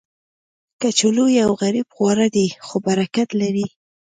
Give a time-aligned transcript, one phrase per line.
[0.79, 3.67] کچالو یو غریب خواړه دی، خو برکت لري